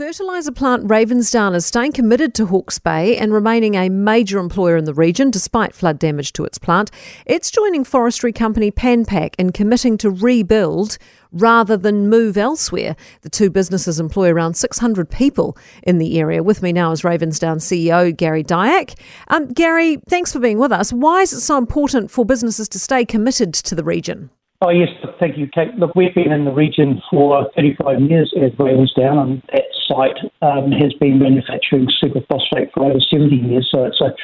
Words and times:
Fertiliser 0.00 0.52
plant 0.52 0.86
Ravensdown 0.86 1.54
is 1.54 1.66
staying 1.66 1.92
committed 1.92 2.32
to 2.32 2.46
Hawke's 2.46 2.78
Bay 2.78 3.18
and 3.18 3.34
remaining 3.34 3.74
a 3.74 3.90
major 3.90 4.38
employer 4.38 4.78
in 4.78 4.86
the 4.86 4.94
region 4.94 5.30
despite 5.30 5.74
flood 5.74 5.98
damage 5.98 6.32
to 6.32 6.44
its 6.46 6.56
plant. 6.56 6.90
It's 7.26 7.50
joining 7.50 7.84
forestry 7.84 8.32
company 8.32 8.70
Pan 8.70 9.04
Pac 9.04 9.36
in 9.38 9.52
committing 9.52 9.98
to 9.98 10.08
rebuild 10.08 10.96
rather 11.32 11.76
than 11.76 12.08
move 12.08 12.38
elsewhere. 12.38 12.96
The 13.20 13.28
two 13.28 13.50
businesses 13.50 14.00
employ 14.00 14.30
around 14.30 14.54
600 14.54 15.10
people 15.10 15.58
in 15.82 15.98
the 15.98 16.18
area. 16.18 16.42
With 16.42 16.62
me 16.62 16.72
now 16.72 16.92
is 16.92 17.02
Ravensdown 17.02 17.58
CEO 17.58 18.16
Garry 18.16 18.42
Diack. 18.42 18.94
Um, 19.28 19.48
Garry, 19.48 19.98
thanks 20.08 20.32
for 20.32 20.38
being 20.38 20.58
with 20.58 20.72
us. 20.72 20.94
Why 20.94 21.20
is 21.20 21.34
it 21.34 21.40
so 21.40 21.58
important 21.58 22.10
for 22.10 22.24
businesses 22.24 22.70
to 22.70 22.78
stay 22.78 23.04
committed 23.04 23.52
to 23.52 23.74
the 23.74 23.84
region? 23.84 24.30
Oh, 24.62 24.68
yes, 24.68 24.88
thank 25.18 25.38
you, 25.38 25.48
Kate. 25.54 25.74
Look, 25.78 25.94
we've 25.94 26.14
been 26.14 26.32
in 26.32 26.44
the 26.44 26.52
region 26.52 27.00
for 27.10 27.50
35 27.56 28.02
years 28.02 28.30
as 28.36 28.52
Ravensdown, 28.58 29.16
and 29.16 29.42
that 29.52 29.62
site 29.90 30.16
um, 30.42 30.70
has 30.70 30.92
been 30.94 31.18
manufacturing 31.18 31.88
superphosphate 32.02 32.72
for 32.72 32.84
over 32.84 33.00
70 33.00 33.34
years, 33.36 33.68
so 33.70 33.84
it's 33.84 34.00
a 34.00 34.14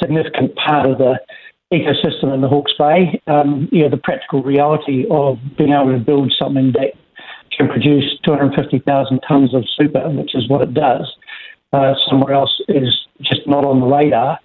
significant 0.00 0.54
part 0.56 0.88
of 0.88 0.98
the 0.98 1.20
ecosystem 1.72 2.34
in 2.34 2.40
the 2.40 2.48
Hawke's 2.48 2.72
Bay. 2.78 3.20
Um, 3.26 3.68
you 3.70 3.82
know, 3.82 3.90
the 3.90 4.00
practical 4.02 4.42
reality 4.42 5.04
of 5.10 5.38
being 5.56 5.72
able 5.72 5.92
to 5.92 5.98
build 5.98 6.32
something 6.38 6.72
that 6.72 6.94
can 7.56 7.68
produce 7.68 8.18
250,000 8.24 9.20
tonnes 9.28 9.54
of 9.54 9.64
super, 9.76 10.08
which 10.10 10.34
is 10.34 10.48
what 10.48 10.62
it 10.62 10.74
does, 10.74 11.06
uh, 11.72 11.94
somewhere 12.08 12.32
else 12.32 12.54
is 12.68 12.88
just 13.22 13.46
not 13.46 13.64
on 13.64 13.80
the 13.80 13.86
radar. 13.86 14.38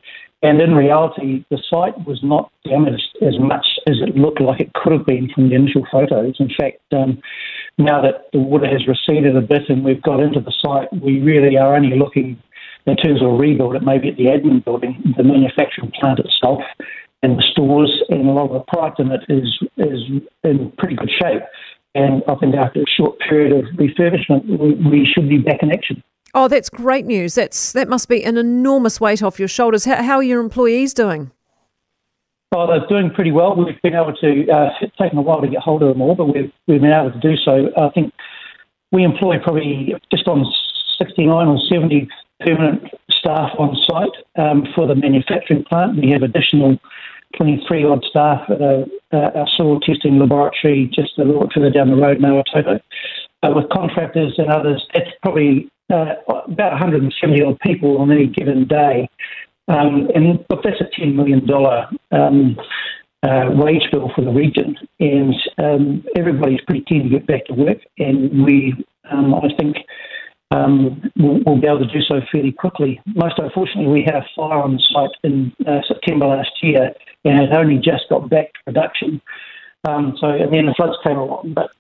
And 0.44 0.62
in 0.62 0.76
reality, 0.76 1.44
the 1.50 1.58
site 1.70 1.98
was 2.06 2.20
not 2.22 2.52
damaged 2.66 3.18
as 3.22 3.40
much 3.40 3.66
as 3.88 3.96
it 4.02 4.16
looked 4.16 4.42
like 4.42 4.60
it 4.60 4.74
could 4.74 4.92
have 4.92 5.06
been 5.06 5.30
from 5.34 5.50
the 5.50 5.56
initial 5.56 5.84
photos. 5.92 6.36
In 6.40 6.50
fact, 6.56 6.82
um, 6.92 7.20
now 7.78 8.02
that 8.02 8.32
the 8.32 8.40
water 8.40 8.68
has 8.68 8.88
receded 8.88 9.36
a 9.36 9.42
bit 9.42 9.64
and 9.70 9.84
we've 9.84 10.02
got 10.02 10.20
into 10.20 10.40
the 10.40 10.54
site, 10.64 10.88
we 11.02 11.20
really 11.20 11.58
are 11.58 11.76
only 11.76 11.98
looking 11.98 12.42
in 12.88 12.96
terms 12.98 13.22
of 13.22 13.30
a 13.30 13.34
rebuild, 13.34 13.76
it 13.76 13.82
may 13.82 13.98
be 13.98 14.10
at 14.10 14.18
the 14.18 14.26
admin 14.26 14.64
building, 14.64 15.02
the 15.18 15.24
manufacturing 15.24 15.92
plant 16.00 16.20
itself, 16.20 16.62
and 17.24 17.38
the 17.38 17.44
stores, 17.52 17.92
and 18.10 18.30
a 18.30 18.32
lot 18.32 18.46
of 18.46 18.54
the 18.54 18.60
product 18.72 19.00
in 19.00 19.12
it 19.12 19.22
is 19.28 19.60
is 19.78 20.00
in 20.44 20.72
pretty 20.78 20.96
good 20.96 21.10
shape. 21.10 21.42
And 21.96 22.22
I 22.28 22.36
think 22.36 22.56
after 22.56 22.82
a 22.82 22.86
short 22.98 23.18
period 23.20 23.54
of 23.54 23.66
refurbishment, 23.76 24.46
we, 24.48 24.76
we 24.90 25.08
should 25.12 25.28
be 25.28 25.38
back 25.38 25.64
in 25.64 25.72
action. 25.72 26.04
Oh, 26.34 26.48
that's 26.48 26.70
great 26.70 27.06
news. 27.06 27.36
That's 27.36 27.72
that 27.72 27.88
must 27.88 28.10
be 28.10 28.24
an 28.24 28.38
enormous 28.38 29.02
weight 29.02 29.24
off 29.24 29.40
your 29.40 29.48
shoulders. 29.48 29.86
How, 29.86 30.04
how 30.04 30.18
are 30.18 30.24
your 30.24 30.42
employees 30.42 30.94
doing? 30.94 31.32
Oh, 32.58 32.66
they're 32.68 32.88
doing 32.88 33.12
pretty 33.12 33.34
well. 33.34 33.54
We've 33.54 33.82
been 33.82 33.96
able 33.96 34.16
to. 34.16 34.50
Uh, 34.50 34.70
it's 34.80 34.96
taken 34.96 35.18
a 35.18 35.22
while 35.22 35.42
to 35.42 35.48
get 35.48 35.60
hold 35.60 35.84
of 35.84 35.90
them 35.90 36.02
all, 36.02 36.16
but 36.16 36.34
we've 36.34 36.50
we've 36.68 36.80
been 36.80 36.94
able 36.94 37.12
to 37.12 37.20
do 37.20 37.36
so. 37.36 37.70
I 37.76 37.90
think 37.90 38.14
we 38.94 39.04
employ 39.04 39.40
probably 39.44 39.94
just 40.10 40.26
on 40.30 40.46
69 40.98 41.48
or 41.48 41.60
70 41.70 42.08
permanent 42.40 42.84
staff 43.12 43.52
on 43.60 43.76
site 43.86 44.16
um, 44.38 44.64
for 44.74 44.88
the 44.88 44.96
manufacturing 44.96 45.66
plant. 45.66 45.98
We 46.02 46.12
have 46.12 46.24
additional 46.24 46.80
23 47.36 47.84
odd 47.84 48.06
staff 48.10 48.50
at 48.50 48.62
a, 48.62 48.86
a 49.12 49.46
soil 49.58 49.82
testing 49.82 50.18
laboratory 50.18 50.90
just 50.94 51.20
a 51.20 51.26
little 51.26 51.50
further 51.54 51.70
down 51.70 51.90
the 51.90 51.98
road 51.98 52.18
in 52.18 52.24
Awatoto. 52.24 52.80
Uh, 53.44 53.52
with 53.54 53.68
contractors 53.70 54.34
and 54.38 54.48
others, 54.48 54.82
that's 54.94 55.12
probably 55.22 55.70
uh, 55.92 56.14
about 56.48 56.72
170 56.72 57.44
odd 57.44 57.60
people 57.60 57.98
on 57.98 58.14
any 58.14 58.28
given 58.28 58.66
day. 58.66 59.10
Um, 59.68 60.10
and 60.14 60.46
that's 60.50 60.80
a 60.80 61.02
$10 61.02 61.16
million 61.16 61.42
um, 62.16 62.58
uh, 63.24 63.50
wage 63.52 63.84
bill 63.92 64.12
for 64.16 64.24
the 64.24 64.32
region. 64.32 64.76
And 65.00 65.36
um, 65.58 66.04
everybody's 66.16 66.62
pretty 66.62 66.86
keen 66.88 67.04
to 67.04 67.10
get 67.10 67.28
back 67.28 67.46
to 67.46 67.54
work. 67.54 67.80
And 67.98 68.46
we, 68.46 68.74
um, 69.12 69.34
I 69.36 69.50
think, 69.58 69.78
um, 70.52 71.12
we'll, 71.18 71.40
we'll, 71.46 71.60
be 71.60 71.68
able 71.68 71.80
to 71.80 71.88
do 71.88 72.02
so 72.08 72.22
fairly 72.32 72.52
quickly. 72.52 73.02
Most 73.16 73.40
unfortunately, 73.40 73.92
we 73.92 74.04
had 74.04 74.16
a 74.16 74.26
fire 74.36 74.60
on 74.60 74.74
the 74.74 74.84
site 74.94 75.10
in 75.24 75.52
uh, 75.68 75.82
September 75.88 76.28
last 76.28 76.52
year 76.62 76.92
and 77.26 77.42
it 77.42 77.52
only 77.52 77.78
just 77.78 78.08
got 78.10 78.30
back 78.30 78.54
to 78.54 78.60
production. 78.66 79.22
Um, 79.88 80.16
so, 80.20 80.28
and 80.28 80.54
then 80.54 80.68
the 80.68 80.74
floods 80.76 80.98
came 81.04 81.18
along. 81.18 81.54
But, 81.54 81.72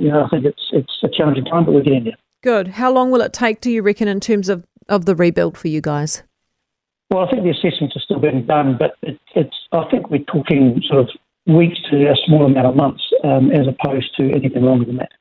you 0.00 0.08
know, 0.08 0.24
I 0.24 0.28
think 0.28 0.44
it's, 0.44 0.62
it's 0.72 0.98
a 1.02 1.08
challenging 1.08 1.44
time, 1.44 1.64
but 1.64 1.74
we're 1.74 1.82
getting 1.82 2.04
there. 2.04 2.16
Good. 2.42 2.68
How 2.68 2.92
long 2.92 3.10
will 3.10 3.20
it 3.20 3.32
take, 3.32 3.60
do 3.60 3.70
you 3.70 3.82
reckon, 3.82 4.08
in 4.08 4.18
terms 4.18 4.48
of, 4.48 4.64
of 4.88 5.04
the 5.04 5.14
rebuild 5.14 5.56
for 5.56 5.68
you 5.68 5.80
guys? 5.80 6.22
Well, 7.10 7.24
I 7.24 7.30
think 7.30 7.42
the 7.44 7.50
assessments 7.50 7.94
are 7.94 8.00
still 8.00 8.18
being 8.18 8.46
done, 8.46 8.76
but 8.78 8.96
it, 9.02 9.20
it's 9.34 9.54
I 9.72 9.84
think 9.90 10.10
we're 10.10 10.24
talking 10.24 10.82
sort 10.86 11.00
of 11.00 11.08
weeks 11.46 11.78
to 11.90 12.10
a 12.10 12.16
small 12.26 12.44
amount 12.46 12.66
of 12.66 12.76
months 12.76 13.02
um, 13.24 13.50
as 13.50 13.66
opposed 13.66 14.14
to 14.16 14.30
anything 14.30 14.62
longer 14.62 14.84
than 14.84 14.96
that. 14.96 15.12